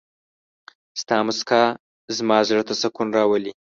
[1.01, 1.63] ستا مسکا
[2.17, 3.51] زما زړه ته سکون راولي.